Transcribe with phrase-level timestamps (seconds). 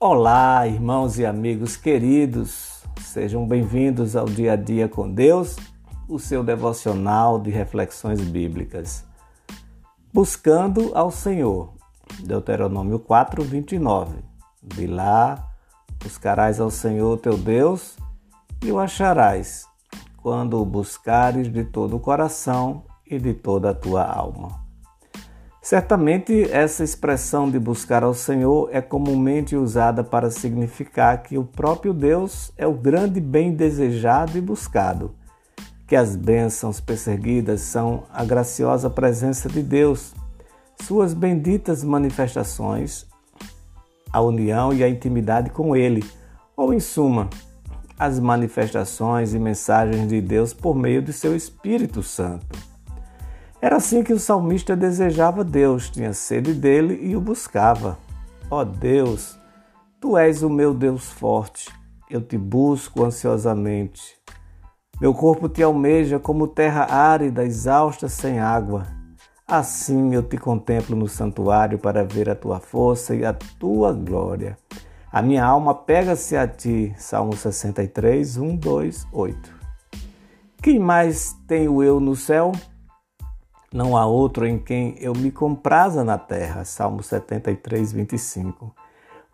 [0.00, 5.56] Olá, irmãos e amigos queridos, sejam bem-vindos ao Dia a Dia com Deus,
[6.08, 9.04] o seu devocional de reflexões bíblicas.
[10.14, 11.74] Buscando ao Senhor,
[12.20, 14.18] Deuteronômio 4, 29.
[14.62, 15.50] De lá
[16.00, 17.96] buscarás ao Senhor teu Deus
[18.62, 19.66] e o acharás,
[20.18, 24.67] quando o buscares de todo o coração e de toda a tua alma.
[25.68, 31.92] Certamente, essa expressão de buscar ao Senhor é comumente usada para significar que o próprio
[31.92, 35.14] Deus é o grande bem desejado e buscado,
[35.86, 40.14] que as bênçãos perseguidas são a graciosa presença de Deus,
[40.84, 43.06] suas benditas manifestações,
[44.10, 46.02] a união e a intimidade com Ele,
[46.56, 47.28] ou, em suma,
[47.98, 52.67] as manifestações e mensagens de Deus por meio de seu Espírito Santo.
[53.60, 57.98] Era assim que o salmista desejava Deus, tinha sede dele e o buscava.
[58.48, 59.36] Ó oh Deus,
[60.00, 61.68] tu és o meu Deus forte,
[62.08, 64.16] eu te busco ansiosamente.
[65.00, 68.86] Meu corpo te almeja como terra árida, exausta sem água.
[69.46, 74.56] Assim eu te contemplo no santuário para ver a tua força e a tua glória.
[75.10, 76.94] A minha alma pega-se a ti.
[76.96, 79.58] Salmo 63, 1, 2, 8.
[80.62, 82.52] Quem mais tenho eu no céu?
[83.72, 86.64] Não há outro em quem eu me compraza na terra.
[86.64, 88.74] Salmo 73, 25.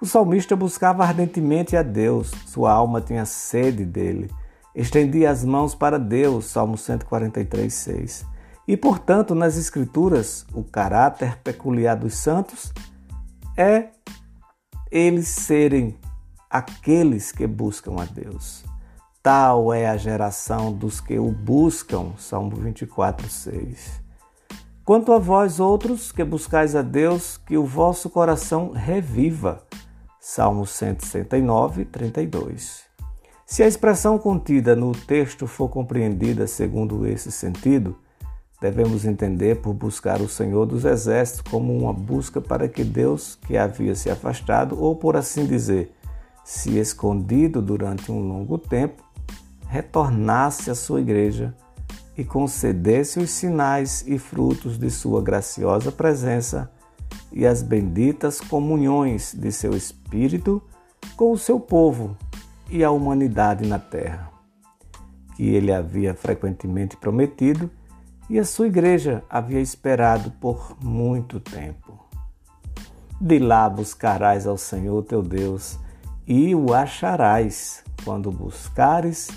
[0.00, 4.30] O salmista buscava ardentemente a Deus, sua alma tinha sede dele.
[4.74, 6.46] Estendia as mãos para Deus.
[6.46, 8.26] Salmo 143, 6.
[8.66, 12.72] E, portanto, nas Escrituras, o caráter peculiar dos santos
[13.56, 13.88] é
[14.90, 15.96] eles serem
[16.50, 18.64] aqueles que buscam a Deus.
[19.22, 22.12] Tal é a geração dos que o buscam.
[22.16, 24.03] Salmo 24, 6.
[24.84, 29.62] Quanto a vós outros que buscais a Deus, que o vosso coração reviva.
[30.20, 32.82] Salmo 169, 32.
[33.46, 37.96] Se a expressão contida no texto for compreendida segundo esse sentido,
[38.60, 43.56] devemos entender por buscar o Senhor dos Exércitos como uma busca para que Deus, que
[43.56, 45.94] havia se afastado, ou por assim dizer,
[46.44, 49.02] se escondido durante um longo tempo,
[49.66, 51.54] retornasse à sua igreja
[52.16, 56.70] e concedesse os sinais e frutos de sua graciosa presença
[57.32, 60.62] e as benditas comunhões de seu Espírito
[61.16, 62.16] com o seu povo
[62.70, 64.30] e a humanidade na terra,
[65.36, 67.70] que ele havia frequentemente prometido
[68.30, 72.04] e a sua igreja havia esperado por muito tempo.
[73.20, 75.78] De lá buscarás ao Senhor teu Deus
[76.26, 79.28] e o acharás quando buscares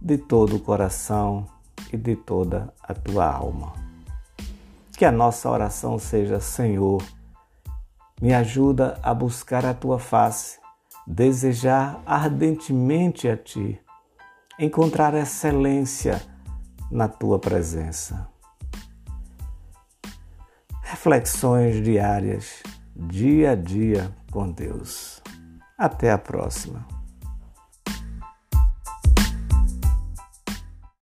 [0.00, 1.46] de todo o coração
[1.92, 3.74] e de toda a tua alma.
[4.96, 7.02] Que a nossa oração seja: Senhor,
[8.20, 10.58] me ajuda a buscar a tua face,
[11.06, 13.80] desejar ardentemente a ti,
[14.58, 16.22] encontrar excelência
[16.90, 18.28] na tua presença.
[20.82, 22.62] Reflexões diárias,
[22.94, 25.20] dia a dia com Deus.
[25.76, 27.01] Até a próxima.